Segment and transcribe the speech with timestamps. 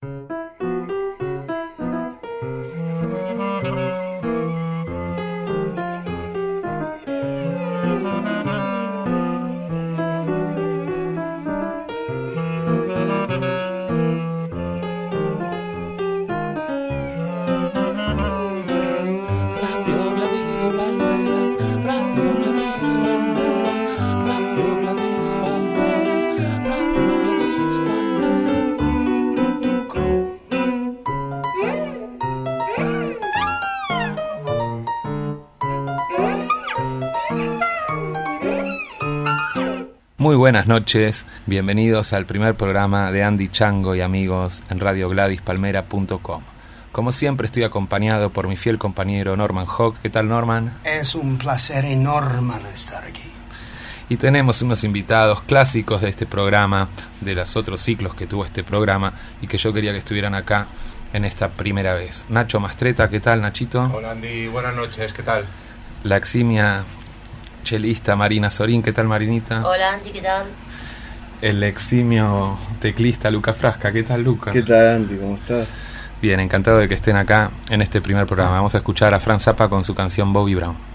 [0.00, 0.37] Muy
[40.48, 46.42] buenas noches, bienvenidos al primer programa de Andy Chango y amigos en radiogladispalmera.com.
[46.90, 49.98] Como siempre estoy acompañado por mi fiel compañero Norman Hawk.
[50.00, 50.72] ¿Qué tal Norman?
[50.84, 53.30] Es un placer enorme estar aquí.
[54.08, 56.88] Y tenemos unos invitados clásicos de este programa,
[57.20, 59.12] de los otros ciclos que tuvo este programa
[59.42, 60.66] y que yo quería que estuvieran acá
[61.12, 62.24] en esta primera vez.
[62.30, 63.82] Nacho Mastreta, ¿qué tal Nachito?
[63.94, 65.44] Hola Andy, buenas noches, ¿qué tal?
[66.04, 66.86] La eximia
[67.68, 69.62] chelista Marina Sorín, ¿qué tal Marinita?
[69.68, 70.46] Hola Andy, ¿qué tal?
[71.42, 74.52] El eximio teclista Luca Frasca, ¿qué tal Luca?
[74.52, 75.18] ¿Qué tal Andy?
[75.18, 75.68] ¿Cómo estás?
[76.22, 78.52] Bien, encantado de que estén acá en este primer programa.
[78.52, 80.87] Vamos a escuchar a Fran Zappa con su canción Bobby Brown.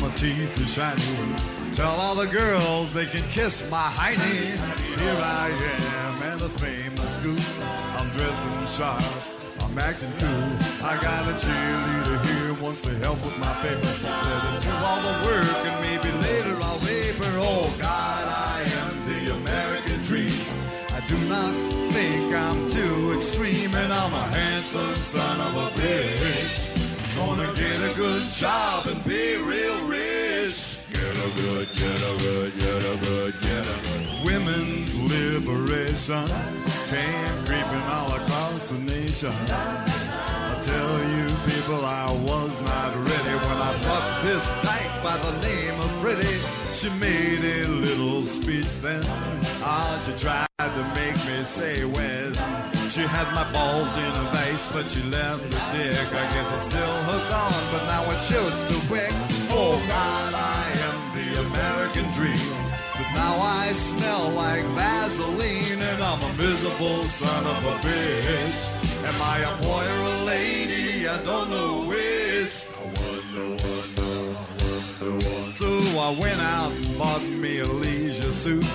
[0.00, 1.74] My teeth are shiny.
[1.74, 4.56] Tell all the girls they can kiss my hiney.
[4.98, 5.50] Here I
[6.04, 7.36] am at a famous school.
[7.98, 9.02] I'm dressing sharp,
[9.60, 10.52] I'm acting cool.
[10.82, 13.92] I got a cheerleader here wants to help with my paper.
[14.02, 17.36] Let her do all the work and maybe later I'll rape her.
[17.38, 20.32] Oh God, I am the American dream.
[20.90, 21.52] I do not
[21.92, 26.69] think I'm too extreme, and I'm a handsome son of a bitch.
[27.20, 30.78] Gonna get a good job and be real rich.
[30.90, 34.24] Get a good, get a good, get a good, get a good.
[34.24, 36.26] Women's liberation
[36.88, 39.34] came creeping all across the nation.
[39.50, 45.46] I tell you, people, I was not ready when I fucked this dyke by the
[45.46, 46.59] name of Pretty.
[46.80, 49.04] She made a little speech then.
[49.60, 52.32] Ah, she tried to make me say when.
[52.88, 56.08] She had my balls in a vase, but she left the dick.
[56.08, 59.12] I guess it's still hooked on, but now it shoots too quick.
[59.52, 62.48] Oh God, I am the American dream.
[62.96, 68.58] But now I smell like Vaseline, and I'm a miserable son of a bitch.
[69.04, 71.06] Am I a boy or a lady?
[71.06, 72.64] I don't know which.
[72.72, 73.99] I wonder, wonder,
[75.00, 75.66] So
[75.98, 78.66] I went out and bought me a leisure suit.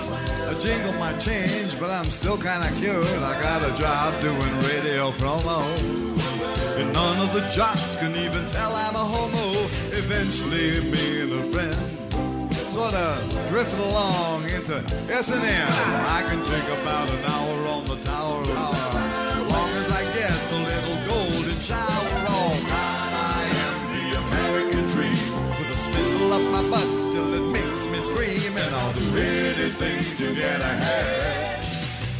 [0.50, 3.06] I jingled my change, but I'm still kinda cute.
[3.22, 5.62] I got a job doing radio promo.
[6.78, 9.70] And none of the jocks can even tell I'm a homo.
[9.92, 11.78] Eventually, and a friend
[12.74, 15.68] sort of drifted along into S&M.
[16.18, 19.46] I can take about an hour on the tower hour.
[19.48, 20.85] Long as I get little
[26.70, 28.56] butt till it makes me scream.
[28.56, 31.56] And I'll do anything to get ahead.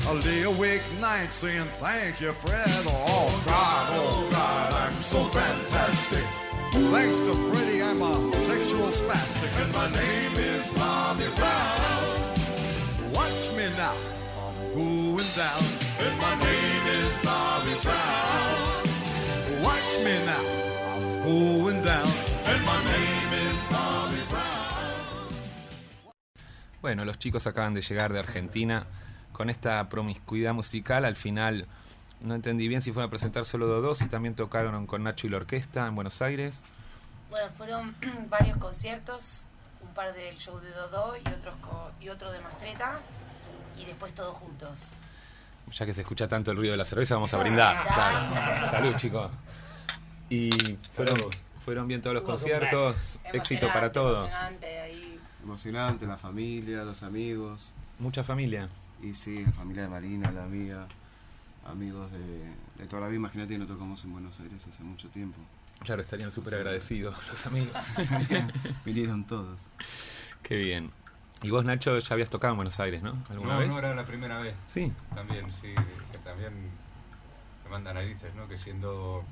[0.07, 2.69] I'll lay awake nights saying thank you, Fred.
[2.87, 6.25] Oh God, oh God, I'm so fantastic.
[6.73, 13.13] Thanks to Freddie, I'm a sexual spastic, and my name is Bobby Brown.
[13.15, 13.95] Watch me now,
[14.45, 15.63] I'm going down,
[26.87, 28.87] Bueno, los chicos acaban de llegar de Argentina
[29.33, 31.05] con esta promiscuidad musical.
[31.05, 31.67] Al final
[32.21, 35.31] no entendí bien si fueron a presentar solo dos y también tocaron con Nacho y
[35.31, 36.63] la orquesta en Buenos Aires.
[37.29, 37.97] Bueno, fueron
[38.31, 39.43] varios conciertos,
[39.83, 43.01] un par del show de Dodó y, otros co- y otro de Mastreta,
[43.77, 44.79] y después todos juntos.
[45.77, 47.85] Ya que se escucha tanto el ruido de la cerveza, vamos a brindar.
[47.95, 48.71] Claro.
[48.71, 49.29] Salud, chicos.
[50.31, 50.51] Y
[50.95, 51.17] fueron,
[51.65, 53.19] fueron bien todos los conciertos.
[53.33, 54.29] Éxito para todos.
[54.29, 55.16] emocionante, ahí.
[55.47, 57.73] Emocionante, la familia, los amigos.
[58.01, 58.69] Mucha familia.
[59.01, 60.89] Y sí, la familia de Marina, la amiga,
[61.65, 63.19] amigos de, de toda la vida.
[63.19, 65.39] Imagínate que no tocamos en Buenos Aires hace mucho tiempo.
[65.85, 67.73] Claro, estarían súper agradecidos los amigos.
[68.85, 69.61] Vinieron todos.
[70.43, 70.91] Qué bien.
[71.43, 73.15] Y vos, Nacho, ya habías tocado en Buenos Aires, ¿no?
[73.29, 73.69] ¿Alguna No, vez?
[73.69, 74.57] no era la primera vez.
[74.67, 74.93] Sí.
[75.15, 75.75] También, sí,
[76.11, 76.53] que también
[77.65, 78.49] me manda narices, ¿no?
[78.49, 79.23] Que siendo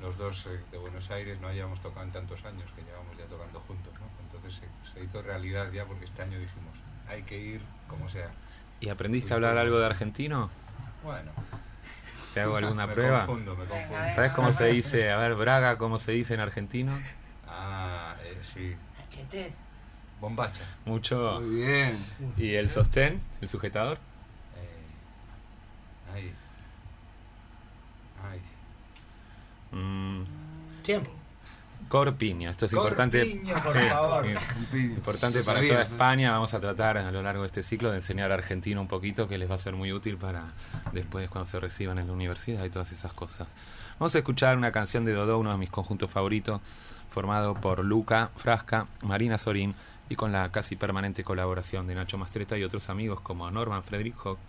[0.00, 3.24] los dos eh, de Buenos Aires no hayamos tocado en tantos años, que llevamos ya
[3.24, 4.06] tocando juntos, ¿no?
[4.26, 4.60] Entonces
[4.94, 6.74] se, hizo realidad ya porque este año dijimos,
[7.08, 8.30] hay que ir como sea.
[8.80, 10.50] ¿Y aprendiste a hablar algo de argentino?
[11.02, 11.30] Bueno.
[12.32, 13.26] ¿Te hago alguna me prueba?
[13.26, 14.08] confundo, me confundo.
[14.14, 15.10] ¿Sabes cómo se dice?
[15.10, 16.92] A ver, Braga, ¿cómo se dice en argentino?
[17.48, 18.76] Ah, eh, sí.
[20.20, 20.64] Bombacha.
[20.84, 21.40] Mucho.
[21.40, 21.98] Muy bien.
[22.36, 23.20] ¿Y el sostén?
[23.40, 23.98] ¿El sujetador?
[24.56, 26.34] Eh, ahí.
[28.30, 29.78] Ay.
[29.78, 30.24] Mm,
[30.82, 31.23] Tiempo.
[31.94, 32.50] Corpiño.
[32.50, 33.20] Esto es importante.
[33.20, 34.26] Corpiño, por Sí, favor.
[34.74, 35.82] Importante para toda.
[35.82, 36.32] España.
[36.32, 39.38] Vamos a tratar a lo largo de este ciclo de enseñar argentino un poquito, que
[39.38, 40.46] les va a ser muy útil para
[40.92, 43.46] después cuando se reciban en la universidad y todas esas cosas.
[44.00, 46.60] Vamos a escuchar una canción de Dodó, uno de mis conjuntos favoritos,
[47.10, 49.76] formado por Luca Frasca, Marina Sorín
[50.08, 54.16] y con la casi permanente colaboración de Nacho Mastreta y otros amigos como Norman Frederick
[54.26, 54.40] Hock.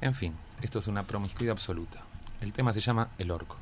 [0.00, 2.00] En fin, esto es una promiscuidad absoluta.
[2.40, 3.56] El tema se llama El Orco.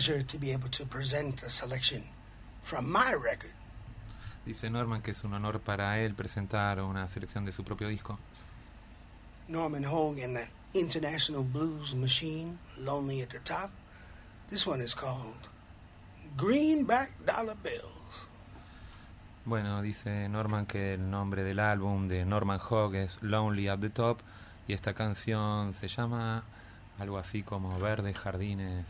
[0.00, 2.02] Pleasure to be able to present a selection
[2.62, 3.52] from my record.
[4.46, 8.18] Dice Norman que es un honor para él presentar una selección de su propio disco.
[9.48, 13.70] Norman Hogue and the international blues machine, Lonely at the Top.
[14.48, 15.48] This one is called
[16.34, 18.26] Greenback Dollar Bills.
[19.44, 23.90] Bueno, dice Norman que el nombre del álbum de Norman Hogg es Lonely at the
[23.90, 24.20] Top
[24.66, 26.44] y esta canción se llama
[26.98, 28.86] algo así como Verdes Jardines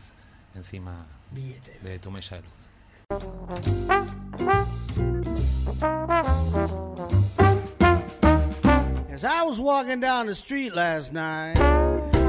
[0.55, 1.79] encima Billete.
[1.83, 2.43] de tu mella de
[3.11, 3.61] luz.
[9.11, 11.57] As I was walking down the street last night,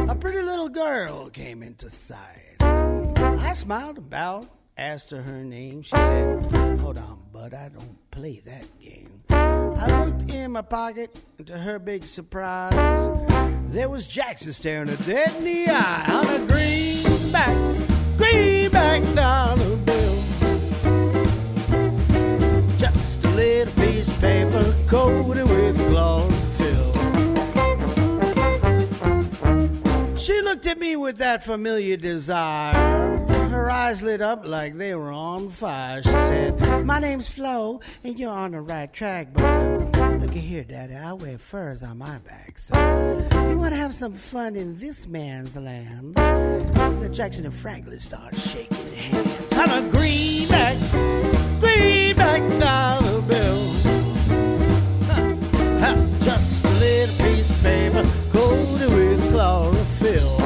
[0.09, 2.57] a pretty little girl came into sight.
[2.61, 5.83] I smiled about, asked her her name.
[5.83, 6.45] She said,
[6.81, 9.23] Hold on, bud, I don't play that game.
[9.31, 12.75] I looked in my pocket, and to her big surprise,
[13.71, 17.57] there was Jackson staring her dead in the eye on a greenback,
[18.33, 20.23] greenback dollar bill.
[22.79, 26.93] Just a little piece of paper coated with chlorophyll.
[30.17, 33.19] She looked at me with that familiar desire.
[33.51, 36.03] Her eyes lit up like they were on fire.
[36.03, 39.29] She said, My name's Flo, and you're on the right track.
[39.35, 42.59] But uh, looky here, Daddy, I wear furs on my back.
[42.59, 42.75] So
[43.51, 46.17] you want to have some fun in this man's land?
[47.03, 49.53] The Jackson and Franklin start shaking hands.
[49.55, 50.79] On a greenback,
[51.59, 53.65] greenback dollar bill.
[55.09, 55.35] Huh,
[55.81, 60.37] huh, Just a little piece of paper coated with chlorophyll.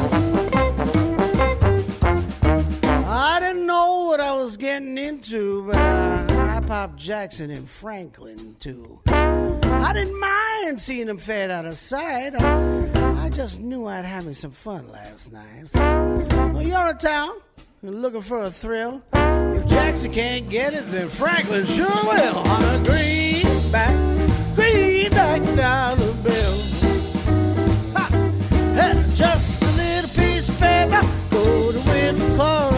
[3.06, 6.35] I didn't know what I was getting into, but I,
[6.66, 8.98] Popped Jackson and Franklin too.
[9.06, 12.34] I didn't mind seeing them fade out of sight.
[12.34, 15.68] I, I just knew I'd have me some fun last night.
[15.68, 17.34] So, well, you're in town.
[17.82, 19.00] You're looking for a thrill.
[19.12, 22.36] If Jackson can't get it, then Franklin sure will.
[22.36, 23.94] On a greenback,
[24.56, 26.58] greenback dollar bill.
[27.94, 28.08] Ha!
[28.74, 32.75] Hey, just a little piece of paper coated with chlorophyll.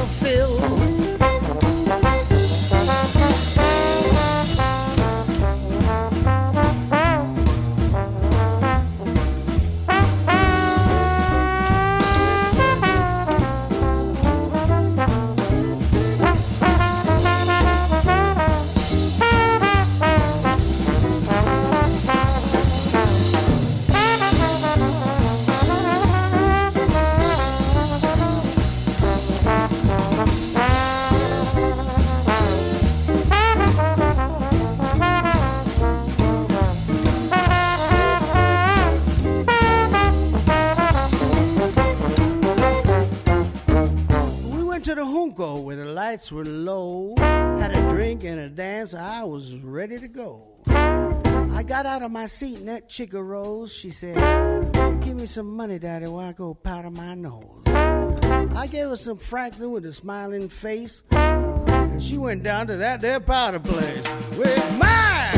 [44.88, 47.12] To the Junco where the lights were low.
[47.18, 48.94] Had a drink and a dance.
[48.94, 50.42] I was ready to go.
[50.66, 53.70] I got out of my seat and that chick arose.
[53.70, 54.16] She said,
[55.02, 57.64] Give me some money, Daddy, while I go powder my nose.
[57.66, 61.02] I gave her some Franklin with a smiling face.
[61.10, 64.02] And she went down to that there powder place
[64.38, 65.30] with my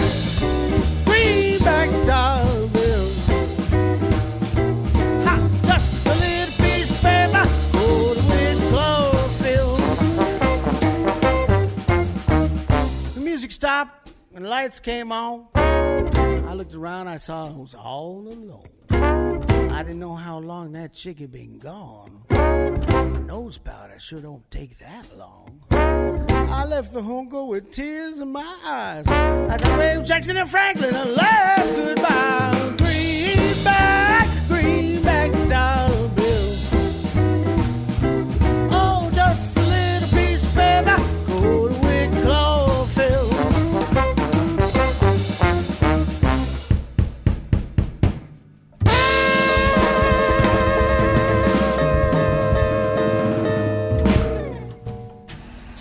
[1.04, 2.60] greenback dollar
[13.61, 15.47] stopped and lights came on.
[15.55, 18.71] I looked around, I saw I was all alone.
[19.71, 22.23] I didn't know how long that chick had been gone.
[22.31, 25.61] My nose powder sure don't take that long.
[25.73, 29.07] I left the Junco with tears in my eyes.
[29.07, 32.76] I waved Jackson and Franklin a last goodbye.
[32.79, 36.29] Greenback, greenback dollar bill.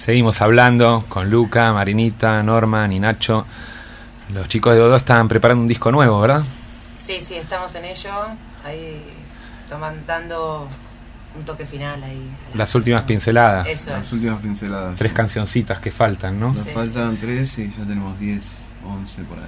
[0.09, 3.45] Seguimos hablando con Luca, Marinita, Norman y Nacho.
[4.33, 6.41] Los chicos de Dodo están preparando un disco nuevo, ¿verdad?
[6.99, 8.09] Sí, sí, estamos en ello.
[8.65, 9.03] Ahí
[9.69, 10.67] toman, dando
[11.37, 12.27] un toque final ahí.
[12.55, 13.67] Las últimas pinceladas.
[13.67, 14.13] Eso Las es.
[14.13, 14.95] últimas pinceladas.
[14.97, 16.47] Tres cancioncitas que faltan, ¿no?
[16.47, 19.43] Nos Sí, faltan tres y ya tenemos 10, 11 por ahí.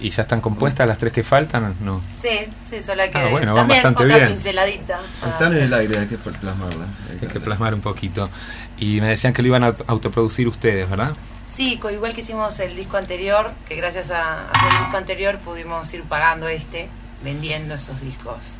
[0.00, 1.74] ¿Y ya están compuestas las tres que faltan?
[1.80, 2.02] No.
[2.20, 4.28] Sí, sí, solo hay que Ah, bueno, van bastante otra bien.
[4.28, 5.00] pinceladita.
[5.26, 6.86] Están en el aire, hay que plasmarla.
[7.10, 8.28] Hay que plasmar un poquito.
[8.76, 11.12] Y me decían que lo iban a autoproducir ustedes, ¿verdad?
[11.50, 15.92] Sí, igual que hicimos el disco anterior, que gracias a, a el disco anterior pudimos
[15.94, 16.88] ir pagando este,
[17.24, 18.56] vendiendo esos discos.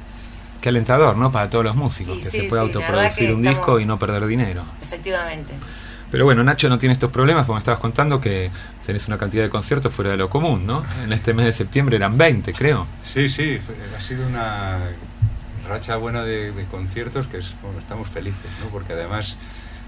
[0.62, 1.30] Qué alentador, ¿no?
[1.30, 3.98] Para todos los músicos, Y que sí, se pueda sí, autoproducir un disco y no
[3.98, 4.62] perder dinero.
[4.82, 5.52] Efectivamente.
[6.10, 8.50] Pero bueno, Nacho no tiene estos problemas, me estabas contando que
[8.84, 10.84] tenés una cantidad de conciertos fuera de lo común, ¿no?
[11.04, 12.86] En este mes de septiembre eran 20, creo.
[13.04, 13.58] Sí, sí,
[13.96, 14.78] ha sido una
[15.68, 18.68] racha buena de, de conciertos que es, bueno, estamos felices, ¿no?
[18.70, 19.36] Porque además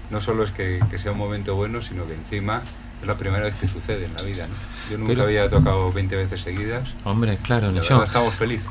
[0.09, 2.61] no solo es que, que sea un momento bueno, sino que encima
[3.01, 4.55] es la primera vez que sucede en la vida, ¿no?
[4.91, 6.89] Yo nunca Pero- había tocado 20 veces seguidas.
[7.05, 8.03] Hombre, claro, La yo.
[8.03, 8.67] estamos felices.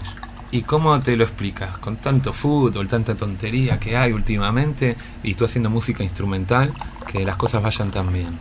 [0.50, 1.76] ¿Y cómo te lo explicas?
[1.78, 6.72] Con tanto fútbol, tanta tontería que hay últimamente y tú haciendo música instrumental,
[7.10, 8.38] que las cosas vayan tan bien.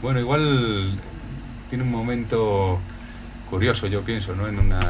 [0.00, 0.98] Bueno, igual
[1.68, 2.78] tiene un momento
[3.50, 4.46] curioso, yo pienso, ¿no?
[4.46, 4.80] En una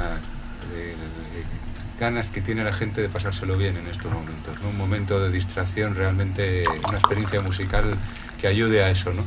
[1.98, 4.68] ganas que tiene la gente de pasárselo bien en estos momentos, ¿no?
[4.68, 7.96] Un momento de distracción, realmente una experiencia musical
[8.40, 9.24] que ayude a eso, ¿no?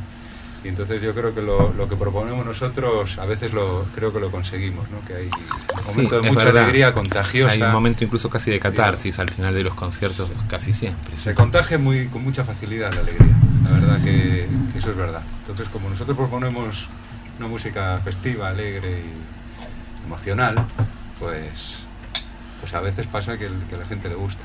[0.64, 4.20] Y entonces yo creo que lo, lo que proponemos nosotros a veces lo creo que
[4.20, 5.04] lo conseguimos, ¿no?
[5.04, 6.62] Que hay un momento Sí, de mucha verdad.
[6.62, 7.52] alegría contagiosa.
[7.52, 11.16] Hay un momento incluso casi de catarsis al final de los conciertos, casi siempre.
[11.16, 13.34] Se contagia muy, con mucha facilidad la alegría.
[13.64, 15.22] La verdad que, que eso es verdad.
[15.40, 16.86] Entonces, como nosotros proponemos
[17.40, 20.54] una música festiva, alegre y emocional,
[21.18, 21.78] pues,
[22.60, 24.44] pues a veces pasa que, el- que a la gente le gusta.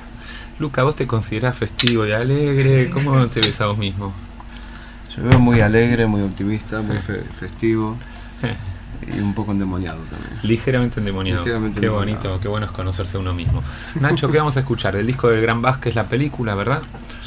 [0.57, 2.89] Luca, ¿vos te considerás festivo y alegre?
[2.89, 4.13] ¿Cómo te ves a vos mismo?
[5.17, 7.97] Veo muy alegre, muy optimista, muy fe- festivo
[9.15, 10.31] y un poco endemoniado también.
[10.43, 11.41] Ligeramente endemoniado.
[11.43, 12.21] Ligeramente qué endemoniado.
[12.23, 13.63] bonito, qué bueno es conocerse a uno mismo.
[13.99, 14.95] Nacho, ¿qué vamos a escuchar?
[14.95, 16.81] El disco del Gran Vázquez, la película, ¿verdad?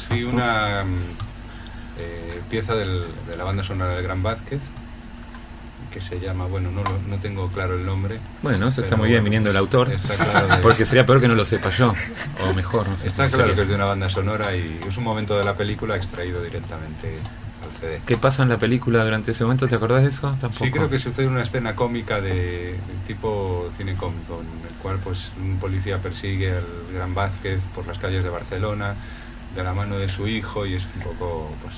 [0.09, 4.61] Sí, una mm, eh, pieza del- de la banda sonora del Gran Vázquez
[5.91, 8.17] que se llama, bueno, no, lo- no tengo claro el nombre.
[8.41, 9.91] Bueno, eso está muy bien bueno, viniendo el autor.
[9.93, 11.93] Está claro, de- Porque sería peor que no lo sepa yo.
[12.49, 13.07] O mejor, no sé.
[13.09, 13.55] está claro sé.
[13.55, 17.19] que es de una banda sonora y es un momento de la película extraído directamente
[17.63, 18.01] al CD.
[18.05, 19.67] ¿Qué pasa en la película durante ese momento?
[19.67, 20.35] ¿Te acordás de eso?
[20.39, 20.65] Tampoco.
[20.65, 22.77] Sí, creo que sucede una escena cómica de, de
[23.07, 27.97] tipo cine cómico, en el cual pues un policía persigue al Gran Vázquez por las
[27.97, 28.95] calles de Barcelona
[29.55, 31.75] de la mano de su hijo y es un poco pues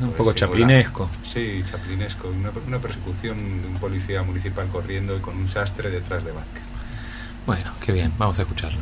[0.00, 1.08] Un pues, poco chaplinesco.
[1.24, 6.24] Sí, chaplinesco, una, una persecución de un policía municipal corriendo y con un sastre detrás
[6.24, 6.62] de Vázquez.
[7.46, 8.80] Bueno, qué bien, vamos a escucharlo.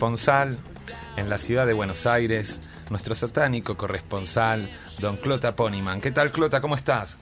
[0.00, 0.56] Corresponsal
[1.18, 4.66] en la ciudad de Buenos Aires, nuestro satánico corresponsal,
[4.98, 6.00] don Clota Poniman.
[6.00, 6.62] ¿Qué tal, Clota?
[6.62, 7.18] ¿Cómo estás?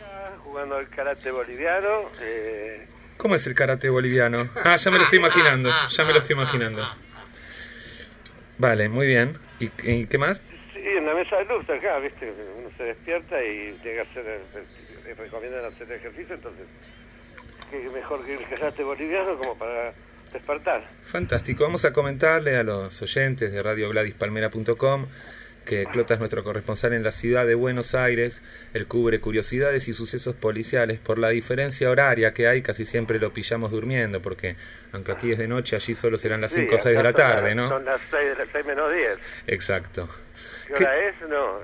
[0.00, 1.88] acá jugando al karate boliviano.
[2.22, 2.86] eh,
[3.18, 4.48] ¿Cómo es el karate boliviano?
[4.64, 6.82] Ah, ya me lo estoy imaginando, ya me lo estoy imaginando.
[8.56, 9.36] Vale, muy bien.
[9.60, 10.42] ¿Y, y qué más?
[10.72, 12.32] sí, una una mesa de luz acá, ¿viste?
[12.58, 14.40] Uno se despierta y llega a hacer,
[15.18, 16.64] recomiendan hacer ejercicio, entonces,
[17.70, 19.92] qué mejor que el karate boliviano como para
[20.32, 20.84] despertar.
[21.02, 21.64] Fantástico.
[21.64, 25.06] Vamos a comentarle a los oyentes de Radio Palmera.com
[25.64, 28.42] que Clota es nuestro corresponsal en la ciudad de Buenos Aires.
[28.74, 30.98] Él cubre curiosidades y sucesos policiales.
[30.98, 34.56] Por la diferencia horaria que hay, casi siempre lo pillamos durmiendo, porque
[34.90, 37.12] aunque aquí es de noche, allí solo serán las Sí, 5 o 6 de la
[37.12, 37.68] tarde, las- ¿no?
[37.68, 39.18] Son las 6, de las 6 menos 10.
[39.46, 40.08] Exacto.
[40.66, 41.14] ¿Qué ¿Qué- hora es?
[41.28, 41.60] No,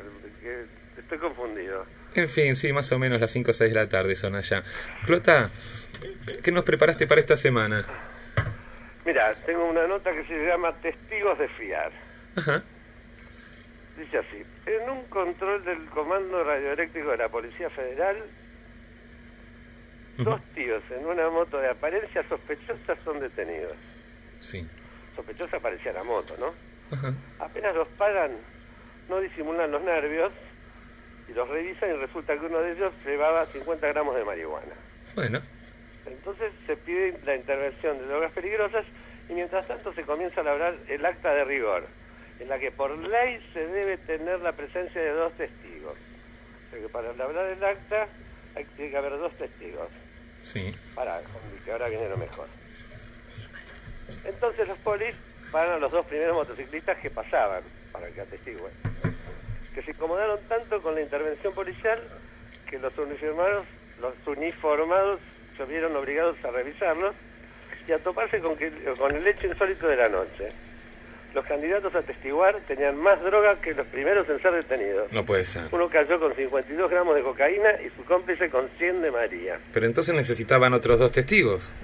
[0.96, 1.84] estoy confundido.
[2.14, 4.62] En fin, sí, más o menos las 5 o 6 de la tarde son allá.
[5.06, 5.50] Clota,
[6.44, 7.84] ¿qué nos preparaste para esta semana?
[9.08, 11.90] Mira, tengo una nota que se llama Testigos de Fiar.
[12.36, 12.62] Ajá.
[13.96, 18.22] Dice así, en un control del Comando Radioeléctrico de la Policía Federal,
[20.18, 23.78] dos tíos en una moto de apariencia sospechosa son detenidos.
[24.40, 24.68] Sí.
[25.16, 26.52] Sospechosa parecía la moto, ¿no?
[26.94, 27.14] Ajá.
[27.38, 28.32] Apenas los paran,
[29.08, 30.32] no disimulan los nervios
[31.30, 34.74] y los revisan y resulta que uno de ellos llevaba 50 gramos de marihuana.
[35.14, 35.40] Bueno,
[36.12, 38.84] Entonces se pide la intervención de drogas peligrosas
[39.28, 41.86] y mientras tanto se comienza a elaborar el acta de rigor,
[42.40, 45.96] en la que por ley se debe tener la presencia de dos testigos.
[45.96, 48.08] O sea que para elaborar el acta
[48.54, 49.88] hay, tiene que haber dos testigos.
[50.42, 50.74] sí.
[50.94, 51.20] Para,
[51.64, 52.48] que ahora viene lo mejor.
[54.24, 55.14] Entonces los polis
[55.52, 58.72] paran a los dos primeros motociclistas que pasaban, para que atestiguen,
[59.74, 62.02] que se incomodaron tanto con la intervención policial
[62.68, 63.66] que los uniformados,
[64.00, 65.20] los uniformados
[65.58, 67.14] se vieron obligados a revisarlos
[67.86, 70.48] y a toparse con, que, con el hecho insólito de la noche.
[71.34, 75.12] Los candidatos a testiguar tenían más droga que los primeros en ser detenidos.
[75.12, 75.64] No puede ser.
[75.72, 79.58] Uno cayó con 52 gramos de cocaína y su cómplice con 100 de María.
[79.74, 81.74] Pero entonces necesitaban otros dos testigos.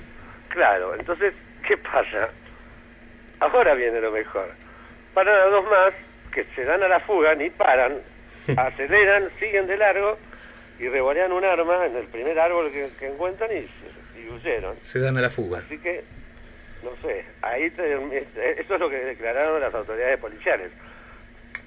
[0.49, 1.35] Claro, entonces,
[1.67, 2.31] ¿qué pasa?
[3.41, 4.49] Ahora viene lo mejor.
[5.13, 5.93] Paran a dos más
[6.33, 7.99] que se dan a la fuga, ni paran,
[8.57, 10.17] aceleran, siguen de largo
[10.79, 13.67] y revolean un arma en el primer árbol que, que encuentran y,
[14.31, 14.77] huyeron.
[14.83, 15.59] Se dan a la fuga.
[15.59, 16.03] Así que,
[16.83, 17.93] no sé, ahí te-
[18.61, 20.71] eso es lo que declararon las autoridades policiales.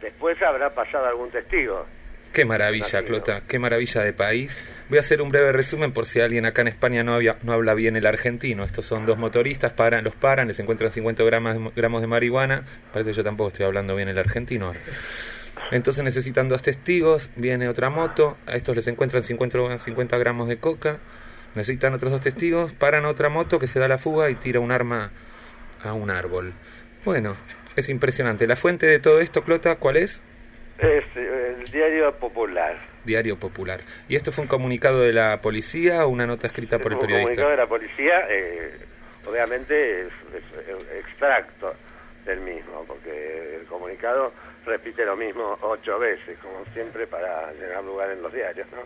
[0.01, 1.85] Después habrá pasado algún testigo.
[2.33, 4.59] Qué maravilla, Clota, qué maravilla de país.
[4.89, 7.53] Voy a hacer un breve resumen por si alguien acá en España no, había- no
[7.53, 8.63] habla bien el argentino.
[8.63, 12.63] Estos son dos motoristas, paran, los paran, les encuentran 50 gramos, gramos de marihuana.
[12.91, 14.79] Parece que yo tampoco estoy hablando bien el argentino ahora.
[15.71, 20.57] Entonces necesitan dos testigos, viene otra moto, a estos les encuentran 50, 50 gramos de
[20.57, 20.99] coca,
[21.55, 24.59] necesitan otros dos testigos, paran a otra moto que se da la fuga y tira
[24.59, 25.11] un arma
[25.83, 26.53] a un árbol.
[27.03, 27.35] Bueno,
[27.75, 28.47] es impresionante.
[28.47, 30.21] La fuente de todo esto, Clota, ¿cuál es?
[30.79, 32.77] Es eh, el diario popular.
[33.07, 33.81] Diario Popular.
[34.09, 36.99] ¿Y esto fue un comunicado de la policía o una nota escrita por el un
[36.99, 37.49] comunicado periodista?
[37.49, 38.77] de la policía, eh,
[39.25, 41.73] obviamente es, es, extracto
[42.25, 44.33] del mismo, porque el comunicado
[44.67, 48.79] repite lo mismo ocho veces, como siempre, para llegar lugar en los diarios, ¿no?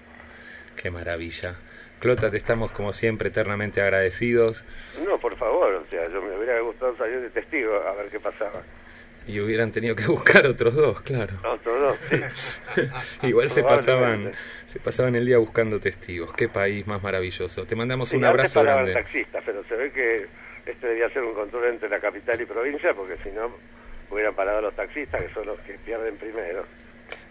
[0.75, 1.55] Qué maravilla.
[1.99, 4.63] Clota, te estamos como siempre eternamente agradecidos
[5.05, 8.19] No, por favor, o sea, yo me hubiera gustado salir de testigo a ver qué
[8.19, 8.63] pasaba.
[9.27, 11.35] y hubieran tenido que buscar otros dos, claro.
[11.43, 12.81] Otros dos, sí.
[13.27, 14.31] Igual se pasaban,
[14.65, 16.33] se pasaban el día buscando testigos.
[16.33, 17.65] Qué país más maravilloso.
[17.65, 18.93] Te mandamos Sí, un abrazo grande.
[18.93, 20.25] taxistas, pero se ve que
[20.65, 23.51] este debía ser un control entre la capital y provincia, porque si no
[24.11, 26.65] hubieran parado los taxistas, que son los que pierden primero.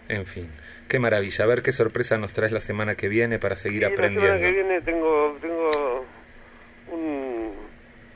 [0.08, 0.50] En fin,
[0.88, 1.44] qué maravilla.
[1.44, 4.08] A ver qué sorpresa nos traes la semana que viene para seguir Y la semana
[4.14, 4.40] aprendiendo.
[4.40, 6.04] que viene tengo tengo
[6.92, 7.52] un,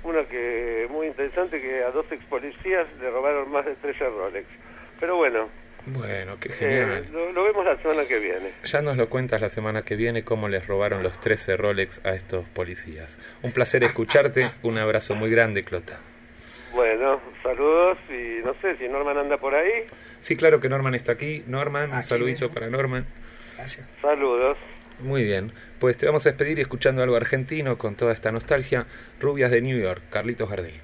[0.02, 4.46] una que muy interesante que a dos ex policías le robaron más de 13 Rolex.
[4.98, 5.48] Pero bueno,
[5.86, 7.06] Bueno, qué eh, genial.
[7.12, 8.50] lo, lo vemos la semana que viene.
[8.64, 12.14] Ya nos lo cuentas la semana que viene cómo les robaron los 13 Rolex a
[12.14, 13.18] estos policías.
[13.42, 14.50] Un placer escucharte.
[14.62, 16.00] Un abrazo muy grande, Clota.
[16.96, 19.84] Bueno, saludos y no sé si Norman anda por ahí.
[20.20, 21.42] Sí, claro que Norman está aquí.
[21.48, 22.54] Norman, un saludito mismo.
[22.54, 23.04] para Norman.
[23.56, 23.88] Gracias.
[24.00, 24.56] Saludos.
[25.00, 28.86] Muy bien, pues te vamos a despedir escuchando algo argentino con toda esta nostalgia.
[29.20, 30.80] Rubias de New York, Carlitos Gardel.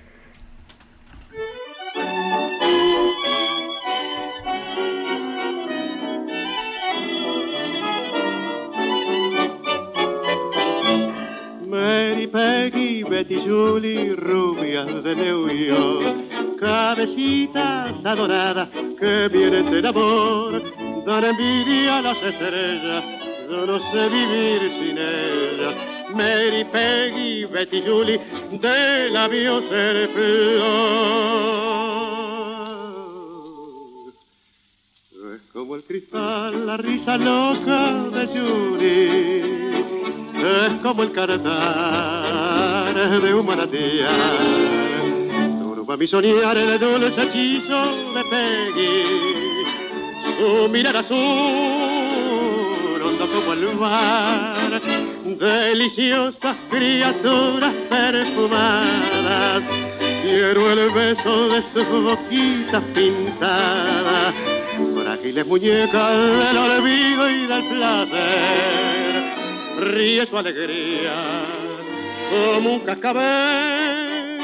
[12.33, 20.63] Peggy, Betty, Julie, rubias de New York, cabecitas adoradas que vienen del amor,
[21.05, 23.05] dan envidia a las estrellas,
[23.49, 25.75] yo no sé vivir sin ellas.
[26.15, 28.21] Mary, Peggy, Betty, Julie,
[28.61, 31.41] de labios el flor.
[35.35, 39.60] Es como el cristal, la risa loca de Julie.
[40.41, 44.39] Es como el cantar de un manantial.
[45.61, 49.03] Turba mi soñar el dulce hechizo de Peggy.
[50.39, 51.19] tu mirar azul,
[53.03, 54.81] hondo como el mar,
[55.25, 59.63] deliciosas criaturas perfumadas.
[60.23, 64.35] Quiero el beso de sus boquitas pintadas,
[65.03, 68.90] frágiles muñecas del olvido y del placer.
[69.81, 71.47] Ríe su alegría
[72.31, 74.39] como un cascabel,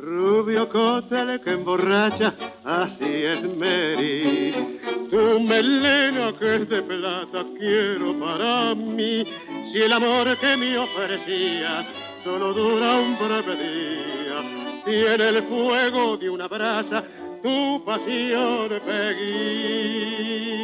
[0.00, 4.80] rubio cóctel que emborracha, así es Mary.
[5.08, 9.24] Tu melena que es de plata quiero para mí,
[9.72, 11.86] si el amor que me ofrecía
[12.24, 17.04] solo dura un breve día, tiene el fuego de una brasa
[17.40, 20.63] tu pasión Peggy.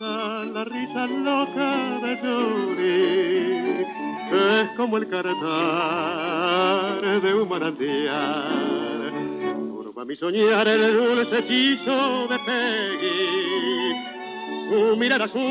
[0.00, 3.86] La risa loca de Judy.
[4.32, 5.40] Es como el cantar
[7.22, 9.12] de un manantial.
[9.54, 13.94] Turba mi soñar el dulce hechizo de Peggy.
[14.68, 15.42] Su mirar azul,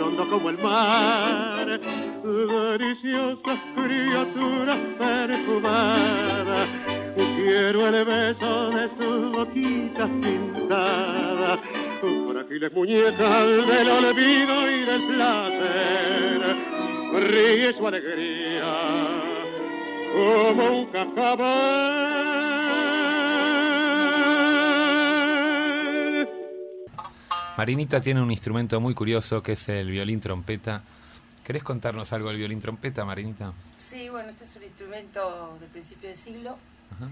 [0.00, 1.80] hondo como el mar.
[2.22, 6.68] Deliciosas criaturas perfumadas.
[7.16, 11.58] Quiero el beso de sus boquitas pintadas,
[12.00, 16.56] frágiles muñecas del olvido y del placer.
[17.12, 19.30] Ríe su alegría
[20.12, 22.00] como un cascabel.
[27.56, 30.82] Marinita tiene un instrumento muy curioso que es el violín trompeta.
[31.44, 33.52] ¿Querés contarnos algo del violín trompeta, Marinita?
[33.76, 36.56] Sí, bueno, este es un instrumento del principio del siglo.
[36.92, 37.08] Ajá.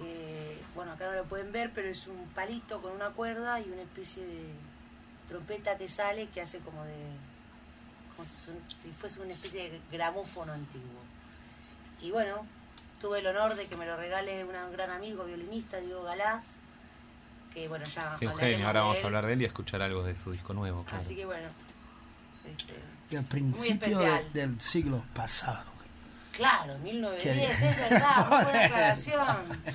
[0.00, 3.64] Que, bueno, acá no lo pueden ver, pero es un palito con una cuerda y
[3.70, 4.44] una especie de
[5.28, 6.96] trompeta que sale que hace como de.
[8.16, 11.00] como si, son- si fuese una especie de gramófono antiguo.
[12.02, 12.46] Y bueno,
[13.00, 16.48] tuve el honor de que me lo regale una- un gran amigo violinista, Diego Galás,
[17.54, 18.16] que bueno, ya.
[18.18, 18.66] Sí, un genio.
[18.66, 20.82] Ahora vamos a hablar de él y a escuchar algo de su disco nuevo.
[20.84, 20.98] claro.
[21.02, 21.48] Así que bueno.
[22.46, 22.74] este,
[23.14, 24.32] muy principio especial.
[24.32, 25.69] del siglo pasado.
[26.40, 29.26] Claro, 1910, Qué es verdad, buena aclaración.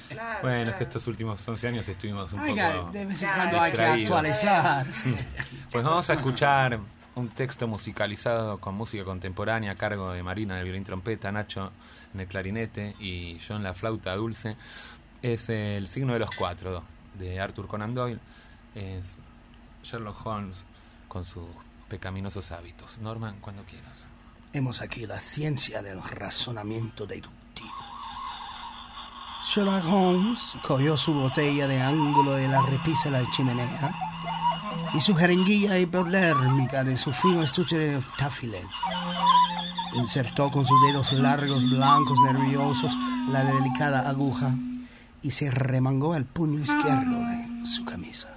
[0.10, 2.92] Claro, Bueno, es que estos últimos 11 años estuvimos un Oiga, poco...
[2.92, 3.42] de vez en Claro.
[3.52, 4.88] cuando hay que actualizar.
[5.72, 6.80] Pues vamos a escuchar
[7.14, 11.72] un texto musicalizado con música contemporánea a cargo de Marina del violín trompeta, Nacho
[12.14, 14.58] en el clarinete y yo en la flauta dulce.
[15.22, 18.20] Es el signo de los cuatro de Arthur Conan Doyle.
[18.74, 19.18] Es
[19.84, 20.66] Sherlock Holmes
[21.08, 21.46] con sus
[21.90, 22.98] pecaminosos hábitos.
[22.98, 24.06] Norman, cuando quieras.
[24.56, 27.76] Hemos aquí la ciencia del razonamiento deductivo.
[29.44, 33.94] Sherlock Holmes cogió su botella de ángulo de la repisa de la chimenea
[34.94, 38.66] y su jeringuilla hipodérmica de su fino estuche de tafilet.
[39.94, 42.96] Insertó con sus dedos largos, blancos, nerviosos
[43.28, 44.56] la delicada aguja
[45.22, 48.30] y se remangó el puño izquierdo de su camisa.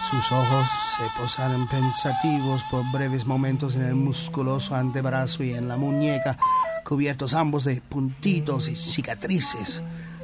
[0.00, 5.76] Sus ojos se posaron pensativos por breves momentos en el musculoso antebrazo y en la
[5.76, 6.38] muñeca,
[6.84, 9.82] cubiertos ambos de puntitos y cicatrices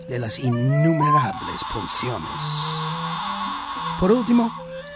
[0.08, 2.28] de las innumerables punciones.
[3.98, 4.50] Por último,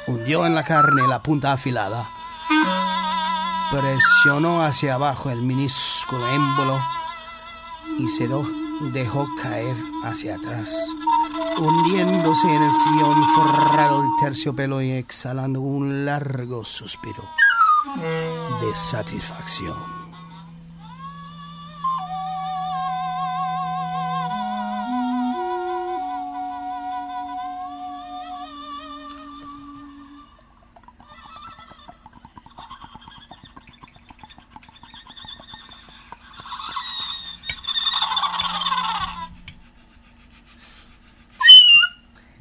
[0.06, 2.08] hundió en la carne la punta afilada,
[3.70, 6.80] presionó hacia abajo el minúsculo émbolo
[7.98, 8.42] y se lo
[8.92, 10.72] dejó caer hacia atrás
[11.58, 17.24] hundiéndose en el sillón forrado de terciopelo y exhalando un largo suspiro
[18.60, 19.97] de satisfacción.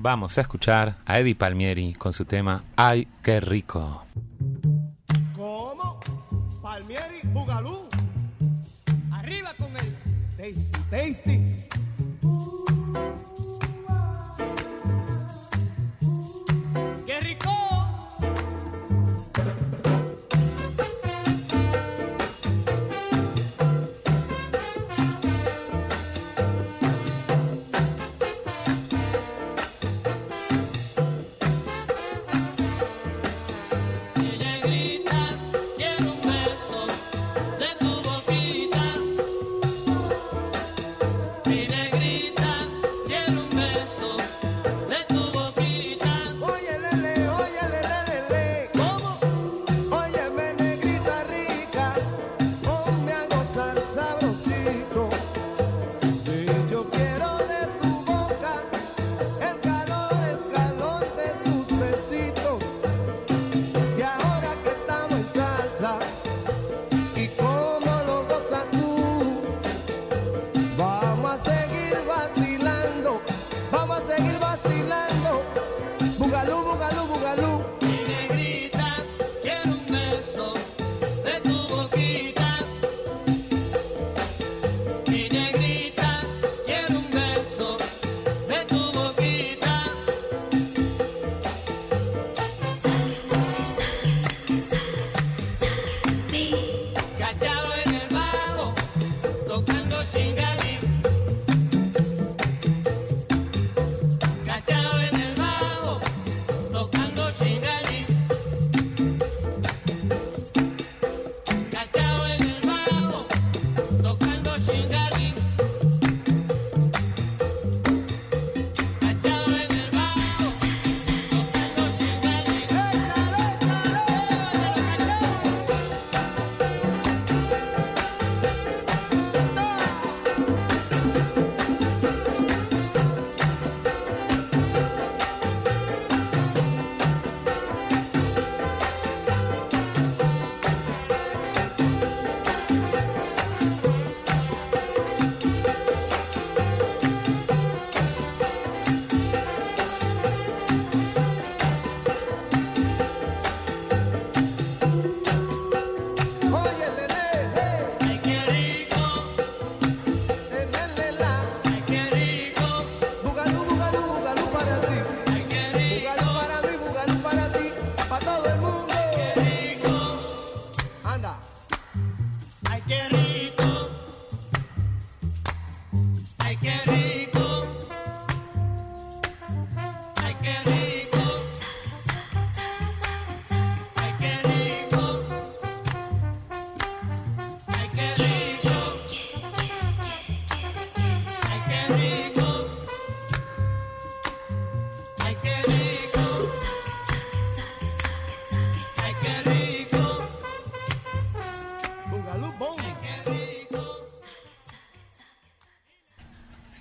[0.08, 4.06] Vamos a escuchar a Eddie Palmieri con su tema Ay, qué rico.
[5.36, 6.00] ¿Cómo?
[6.62, 7.90] Palmieri, Bugalú.
[9.12, 9.98] Arriba con él.
[10.38, 11.47] Tasty, tasty.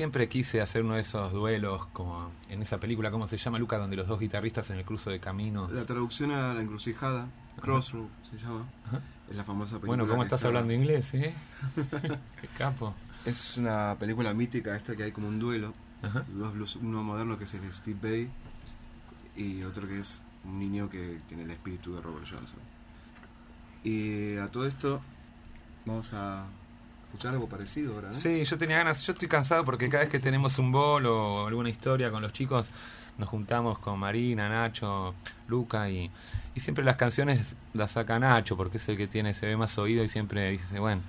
[0.07, 3.77] Siempre quise hacer uno de esos duelos, como en esa película, ¿cómo se llama, Luca?
[3.77, 5.73] Donde los dos guitarristas en el cruce de caminos.
[5.73, 7.27] La traducción a la encrucijada,
[7.61, 8.67] Crossroad se llama.
[9.29, 9.97] Es la famosa película.
[9.97, 11.35] Bueno, ¿cómo estás está- hablando inglés, eh?
[12.41, 12.95] Qué capo.
[13.25, 15.75] Es una película mítica esta que hay como un duelo.
[16.03, 16.25] Ajá.
[16.29, 18.31] Dos blues- uno moderno que es el de Steve Bay
[19.45, 22.61] y otro que es un niño que tiene el espíritu de Robert Johnson.
[23.83, 25.01] Y a todo esto
[25.85, 26.45] vamos a
[27.25, 28.13] algo parecido ahora.
[28.13, 31.47] Sí, yo tenía ganas, yo estoy cansado porque cada vez que tenemos un bol o
[31.47, 32.69] alguna historia con los chicos,
[33.19, 35.15] nos juntamos con Marina, Nacho,
[35.49, 36.11] Luca y,
[36.55, 39.79] y siempre las canciones las saca Nacho porque es el que tiene, se ve más
[39.79, 41.03] oído y siempre dice, bueno,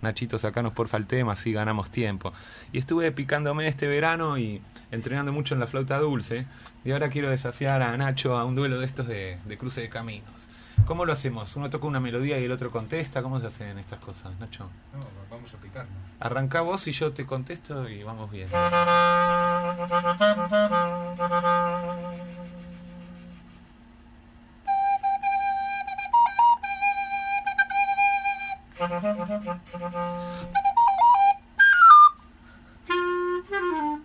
[0.00, 2.32] Nachito, sacanos porfa el tema, así ganamos tiempo.
[2.72, 6.46] Y estuve picándome este verano y entrenando mucho en la flauta dulce
[6.84, 10.48] y ahora quiero desafiar a Nacho a un duelo de estos de cruce de caminos.
[10.86, 11.54] ¿Cómo lo hacemos?
[11.56, 13.22] ¿Uno toca una melodía y el otro contesta?
[13.22, 14.70] ¿Cómo se hacen estas cosas, Nacho?
[14.94, 15.92] No, vamos a picarnos.
[16.20, 18.48] Arranca vos y yo te contesto y vamos bien.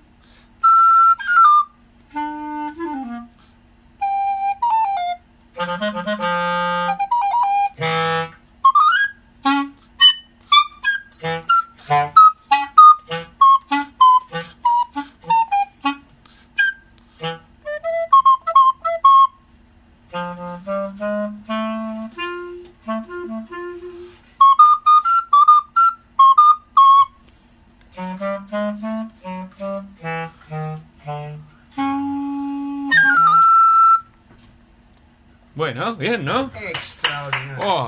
[35.97, 36.51] Bien, ¿no?
[36.55, 37.57] Extraordinario.
[37.59, 37.87] Oh.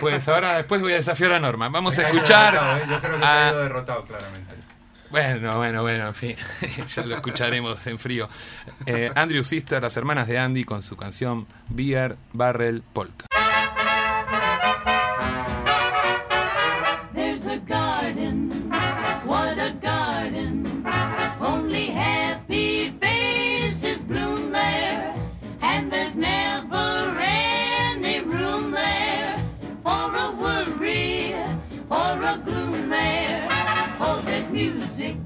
[0.00, 1.68] Pues ahora después voy a desafiar a Norma.
[1.68, 2.52] Vamos a escuchar.
[2.52, 2.82] derrotado, ¿eh?
[2.88, 4.54] Yo creo que a- ido derrotado claramente.
[5.10, 6.36] Bueno, bueno, bueno, en fin,
[6.94, 8.30] ya lo escucharemos en frío.
[8.86, 13.11] Eh, Andrew Sister, las hermanas de Andy, con su canción Beer Barrel Polka.
[32.38, 33.48] Gloom there.
[34.00, 35.16] Oh, there's music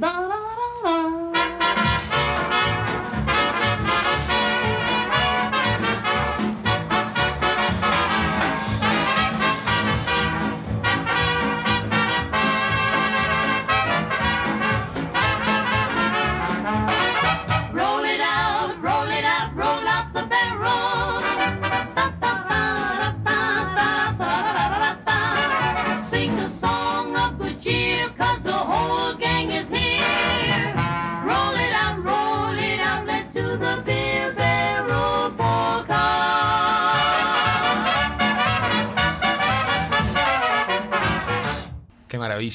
[0.00, 0.41] da da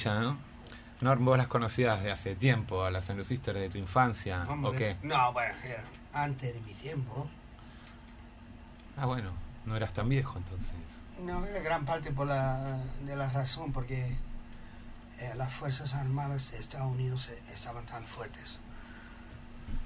[0.05, 0.37] Maravilla, ¿no?
[0.99, 4.53] Norm, vos las conocías de hace tiempo, a las Andrew Sisters de tu infancia, ¿o
[4.53, 4.97] Hombre, qué?
[5.07, 5.83] No, bueno, era
[6.13, 7.29] antes de mi tiempo.
[8.97, 9.31] Ah, bueno,
[9.65, 10.73] no eras tan viejo entonces.
[11.23, 14.15] No, era gran parte por la, de la razón porque
[15.19, 18.59] eh, las Fuerzas Armadas de Estados Unidos eh, estaban tan fuertes.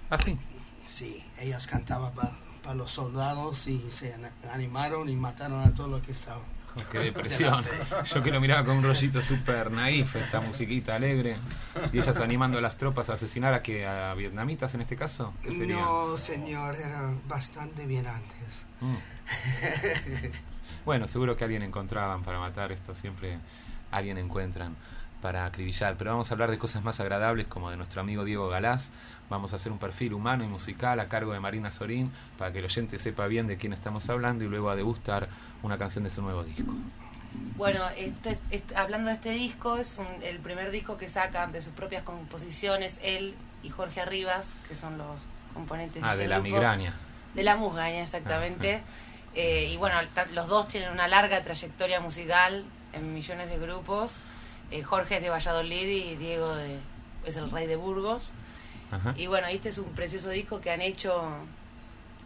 [0.09, 0.39] Ah, sí.
[0.87, 4.13] Sí, ellas cantaban para los soldados y se
[4.51, 6.43] animaron y mataron a todos los que estaban.
[6.91, 7.63] Qué depresión.
[8.05, 11.37] Yo que lo miraba con un rollito súper naif, esta musiquita alegre.
[11.91, 15.33] Y ellas animando a las tropas a asesinar a que a vietnamitas en este caso.
[15.43, 18.65] No, señor, era bastante bien antes.
[18.79, 18.95] Mm.
[20.83, 23.37] Bueno, seguro que alguien encontraban para matar esto, siempre
[23.91, 24.75] alguien encuentran
[25.21, 25.95] para acribillar.
[25.97, 28.89] Pero vamos a hablar de cosas más agradables como de nuestro amigo Diego Galás.
[29.31, 32.59] Vamos a hacer un perfil humano y musical a cargo de Marina Sorín para que
[32.59, 35.29] el oyente sepa bien de quién estamos hablando y luego a degustar
[35.63, 36.73] una canción de su nuevo disco.
[37.55, 41.61] Bueno, este, este- hablando de este disco, es un- el primer disco que sacan de
[41.61, 45.21] sus propias composiciones, él y Jorge Arribas, que son los
[45.53, 46.53] componentes Ah, este de la grupo.
[46.55, 46.93] migraña.
[47.33, 48.81] De la musgaña, exactamente.
[49.33, 49.95] Eh, y bueno,
[50.33, 54.23] los dos tienen una larga trayectoria musical en millones de grupos.
[54.71, 56.79] Eh, Jorge es de Valladolid y Diego de-
[57.25, 58.33] es el rey de Burgos.
[58.91, 59.13] Ajá.
[59.17, 61.23] Y bueno, este es un precioso disco que han hecho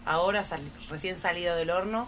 [0.05, 2.07] ahora, sal- recién salido del horno.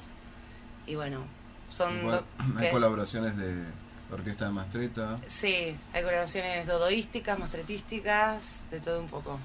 [0.85, 1.25] Y bueno,
[1.69, 1.97] son...
[1.99, 3.63] Igual, do- hay colaboraciones de
[4.11, 5.17] Orquesta de Mastreta.
[5.27, 9.39] Sí, hay colaboraciones dodoísticas, mastretísticas, de todo un poco.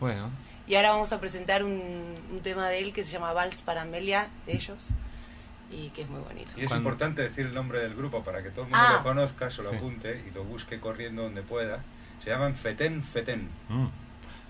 [0.00, 0.28] Bueno,
[0.66, 3.82] Y ahora vamos a presentar un, un tema de él que se llama Vals para
[3.82, 4.88] Amelia, de ellos,
[5.70, 6.50] y que es muy bonito.
[6.56, 8.92] Y es Cuando- importante decir el nombre del grupo para que todo el mundo Ah.
[8.98, 9.76] lo conozca, se lo Sí.
[9.76, 11.82] apunte y lo busque corriendo donde pueda.
[12.22, 13.48] Se llaman Feten Feten.
[13.68, 13.86] mm.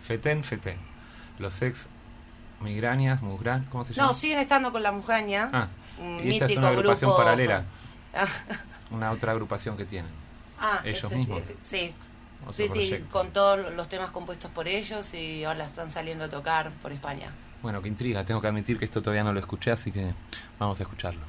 [0.05, 0.79] Feten, Feten.
[1.39, 1.87] Los ex
[2.61, 4.09] migrañas, musgran, ¿cómo se llama?
[4.09, 5.69] No, siguen estando con la mujaña, Ah,
[6.23, 7.25] y esta es una agrupación grupo.
[7.25, 7.65] paralela,
[8.91, 10.11] una otra agrupación que tienen.
[10.61, 11.41] Ah, Ellos mismos.
[11.43, 11.95] efe- Sí,
[12.43, 16.29] Otro sí, sí, con todos los temas compuestos por ellos y ahora están saliendo a
[16.29, 17.31] tocar por España.
[17.63, 18.25] Bueno, qué intriga.
[18.25, 20.13] Tengo que admitir que esto todavía no lo escuché, así que
[20.59, 21.23] vamos a escucharlo.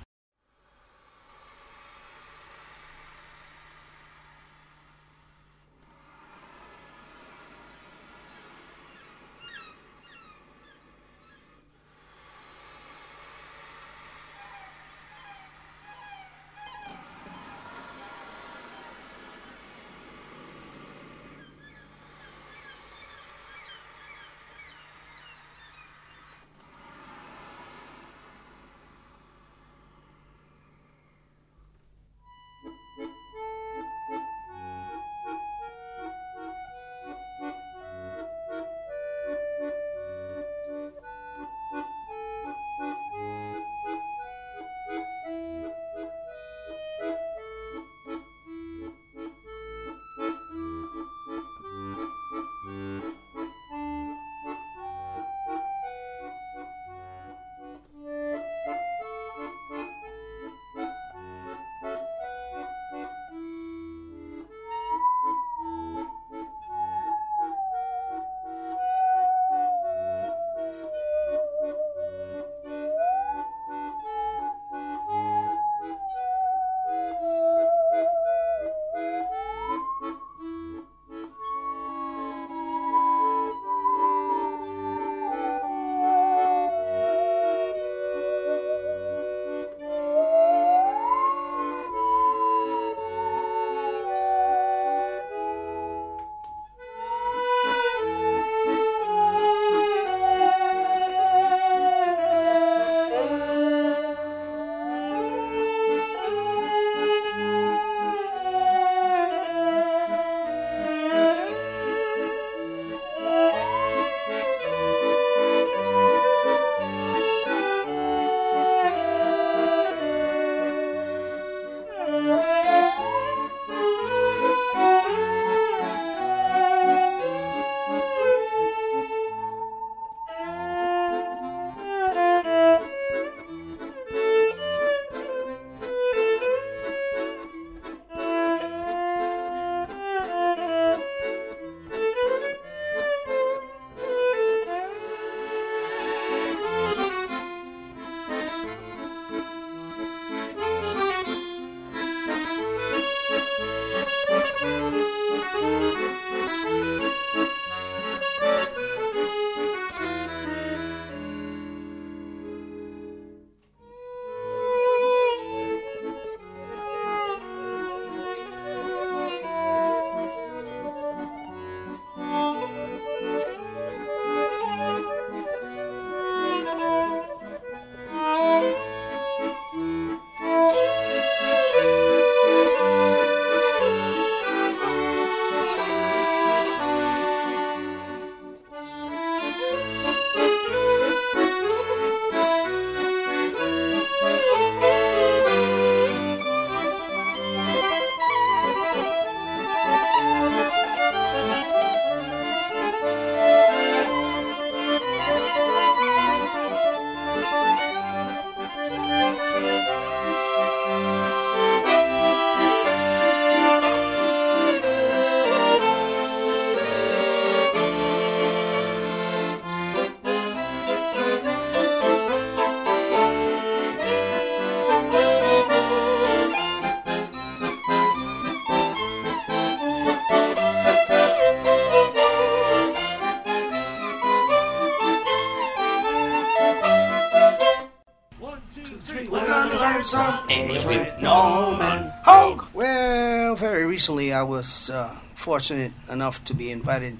[244.35, 247.17] I was uh, fortunate enough to be invited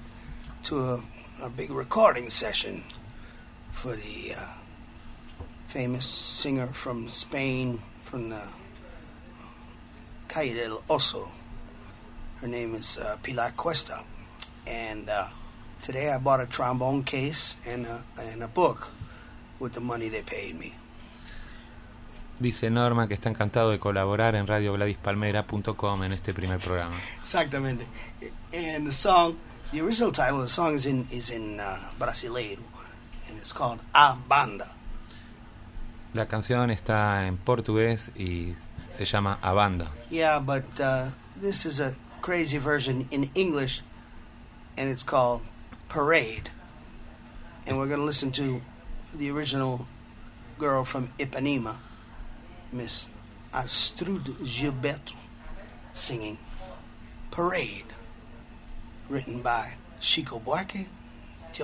[0.64, 1.02] to a,
[1.44, 2.84] a big recording session
[3.72, 4.40] for the uh,
[5.68, 8.42] famous singer from Spain, from the
[10.28, 11.30] Calle del Oso.
[12.42, 14.02] Her name is uh, Pilar Cuesta.
[14.66, 15.28] And uh,
[15.80, 18.92] today I bought a trombone case and a, and a book
[19.58, 20.74] with the money they paid me.
[22.38, 26.96] Dice Norma que está encantado de colaborar en radiogradispalmera.com en este primer programa.
[27.18, 27.86] Exactamente.
[28.52, 29.36] And the song,
[29.72, 32.62] the original title of the song is in is in uh, Brasileiro,
[33.28, 34.70] and it's called A Banda.
[36.12, 38.54] La canción está en portugués y
[38.92, 39.90] se llama A Banda.
[40.10, 41.10] Yeah, but uh,
[41.40, 43.82] this is a crazy version in English,
[44.76, 45.42] and it's called
[45.88, 46.50] Parade.
[47.66, 48.62] And we're going to listen to
[49.14, 49.86] the original
[50.58, 51.76] girl from Ipanema,
[52.76, 53.06] Miss
[53.54, 55.14] Astrud Gilberto,
[55.94, 56.36] singing
[57.30, 57.94] Parade,
[59.08, 60.86] written by Chico Buarque
[61.54, 61.62] de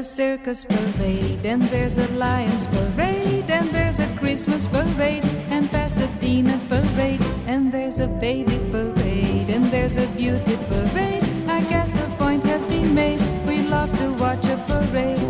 [0.00, 6.58] a circus parade, and there's a Lions parade, and there's a Christmas parade, and Pasadena
[6.70, 11.22] parade, and there's a baby parade, and there's a beauty parade.
[11.46, 13.20] I guess the point has been made.
[13.46, 15.20] We love to watch a parade.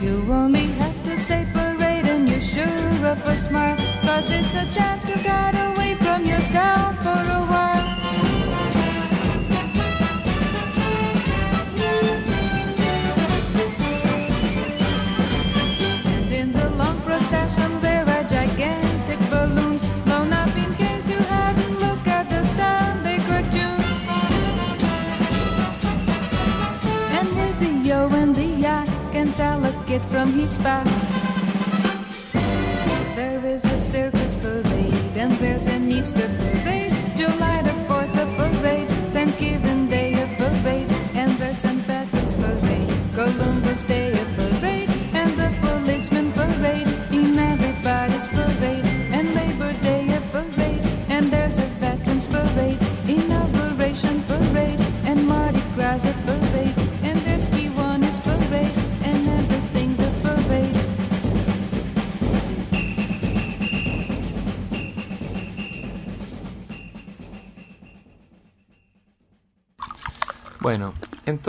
[0.00, 4.64] You only have to say parade, and you're sure of a smile, cause it's a
[4.72, 7.69] chance to get away from yourself for a while.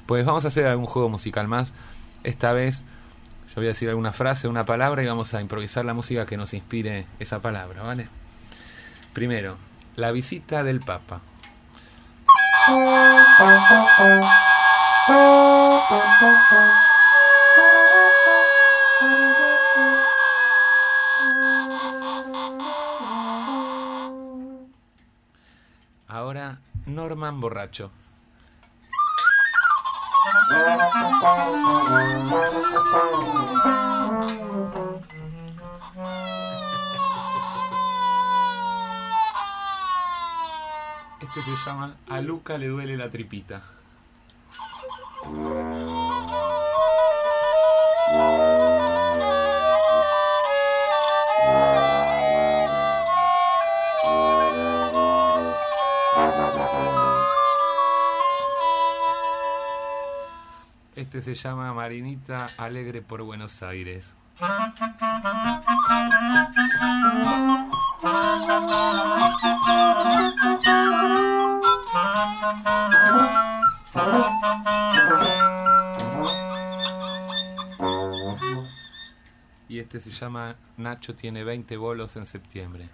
[0.07, 1.73] Pues vamos a hacer algún juego musical más.
[2.25, 2.83] Esta vez
[3.55, 6.37] yo voy a decir alguna frase, una palabra y vamos a improvisar la música que
[6.37, 8.09] nos inspire esa palabra, ¿vale?
[9.13, 9.57] Primero,
[9.95, 11.21] la visita del Papa.
[26.09, 27.93] Ahora, Norman Borracho.
[41.21, 43.63] Este se llama A Luca le duele la tripita.
[61.05, 64.15] Este se llama Marinita Alegre por Buenos Aires.
[79.69, 82.89] y este se llama Nacho tiene 20 bolos en septiembre.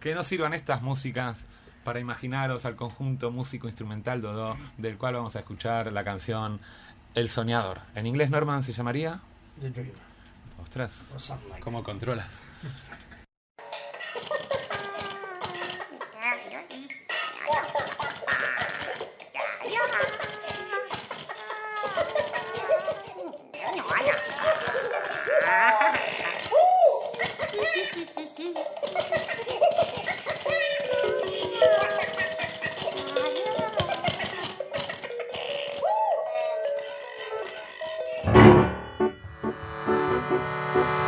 [0.00, 1.44] Que no sirvan estas músicas
[1.84, 6.60] para imaginaros al conjunto músico instrumental Dodó, del cual vamos a escuchar la canción
[7.14, 7.80] El Soñador.
[7.94, 9.20] En inglés, Norman, se llamaría.
[9.60, 9.94] The Dreamer.
[10.62, 10.92] Ostras,
[11.60, 12.38] ¿cómo controlas?
[40.74, 41.03] You.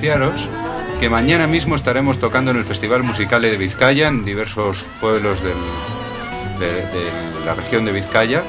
[0.00, 0.46] Anunciaros
[1.00, 6.60] que mañana mismo estaremos tocando en el Festival Musical de Vizcaya en diversos pueblos del-
[6.60, 8.42] de, de la región de Vizcaya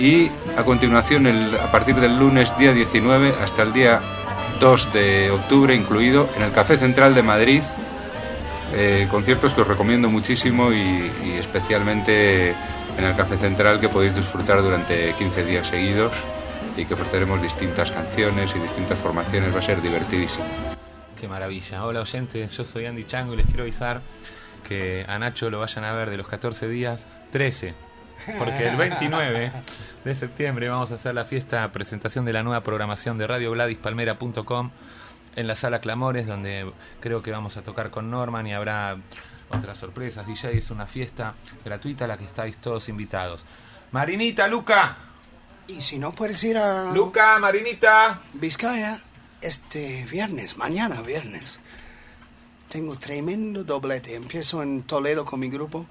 [0.00, 4.00] y a continuación el- a partir del lunes día 19 hasta el día
[4.58, 7.62] 2 de octubre incluido en el Café Central de Madrid
[8.74, 10.76] eh, conciertos que os recomiendo muchísimo y,
[11.24, 12.50] y especialmente
[12.98, 16.12] en el Café Central que podéis disfrutar durante 15 días seguidos
[16.76, 20.44] y que ofreceremos distintas canciones y distintas formaciones, va a ser divertidísimo.
[21.20, 21.84] Qué maravilla.
[21.84, 24.00] Hola oyentes, yo soy Andy Chango y les quiero avisar
[24.66, 27.74] que a Nacho lo vayan a ver de los 14 días, 13.
[28.38, 29.52] Porque el 29
[30.02, 34.70] de septiembre vamos a hacer la fiesta presentación de la nueva programación de radiogladyspalmera.com
[35.36, 38.96] en la sala Clamores, donde creo que vamos a tocar con Norman y habrá
[39.50, 40.26] otras sorpresas.
[40.26, 43.44] DJ es una fiesta gratuita a la que estáis todos invitados.
[43.92, 44.96] Marinita, Luca.
[45.68, 46.90] Y si no puedes ir a...
[46.94, 48.20] Luca, Marinita.
[48.32, 49.00] Vizcaya,
[49.40, 51.60] este viernes, mañana viernes.
[52.68, 54.14] Tengo tremendo doblete.
[54.14, 55.86] Empiezo en Toledo con mi grupo,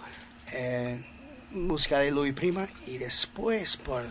[0.53, 1.03] eh,
[1.51, 4.05] música de Luis Prima, y después por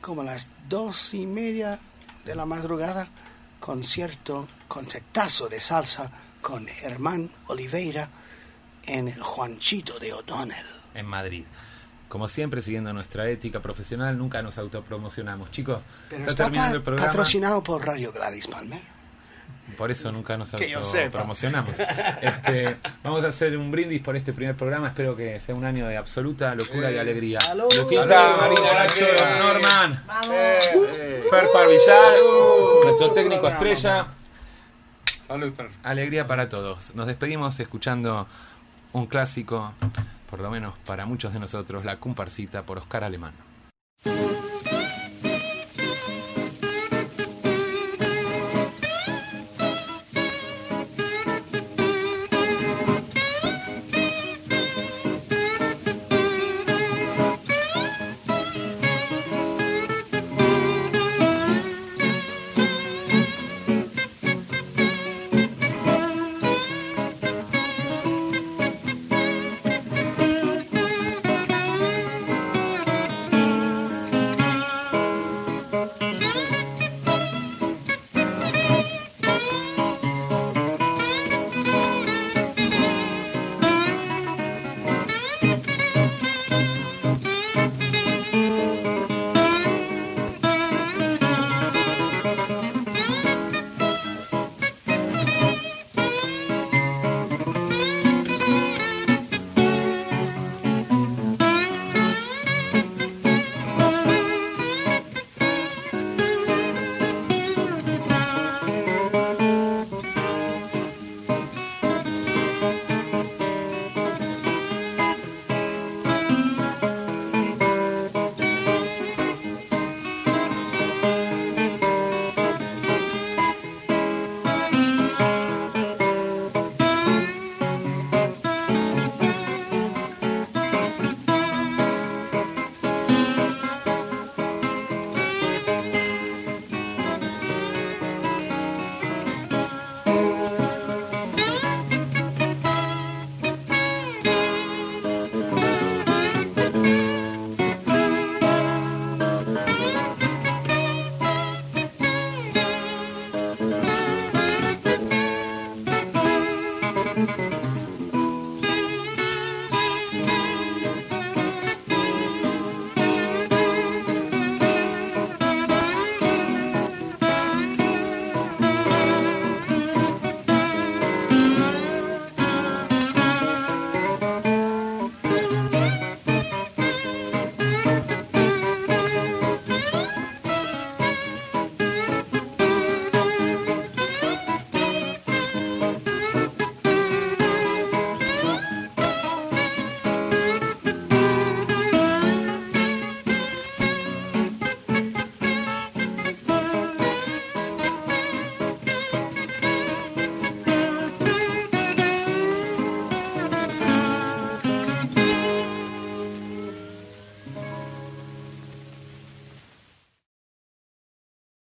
[0.00, 1.78] como las dos y media
[2.24, 3.08] de la madrugada,
[3.58, 6.10] concierto, concertazo de salsa
[6.40, 8.08] con Germán Oliveira
[8.84, 10.66] en el Juanchito de O'Donnell.
[10.94, 11.44] en Madrid.
[12.10, 15.50] Como siempre, siguiendo nuestra ética profesional, nunca nos autopromocionamos.
[15.50, 17.06] Chicos, Pero está, está terminando pa- el programa.
[17.08, 18.80] patrocinado por Radio Gladys Palmer.
[19.78, 21.70] Por eso nunca nos autopromocionamos.
[22.20, 24.88] Este, vamos a hacer un brindis por este primer programa.
[24.88, 27.40] Espero que sea un año de absoluta locura y alegría.
[27.40, 27.72] ¡Salud!
[27.78, 28.40] Luquita, ¡Salud!
[28.40, 29.06] Marina, Nacho.
[29.38, 30.34] Norman, Vamos.
[31.30, 32.12] Fer Parvillar,
[32.84, 34.06] nuestro técnico estrella.
[35.28, 35.70] Salud, Fer.
[35.84, 36.92] Alegría para todos.
[36.96, 38.26] Nos despedimos escuchando
[38.92, 39.72] un clásico,
[40.28, 43.49] por lo menos para muchos de nosotros, La Comparsita por Oscar Alemán.